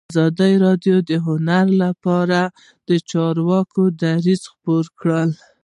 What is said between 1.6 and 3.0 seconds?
لپاره د